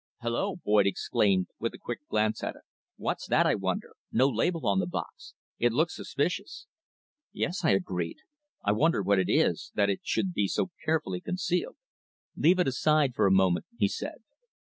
[0.23, 2.63] "Hulloa!" Boyd exclaimed, with a quick glance at it.
[2.97, 3.93] "What's that, I wonder?
[4.11, 5.35] No label on the box.
[5.59, 6.65] It looks suspicious!"
[7.31, 8.17] "Yes," I agreed.
[8.63, 11.77] "I wonder what it is, that it should be so carefully concealed?"
[12.35, 14.23] "Leave it aside for a moment," he said.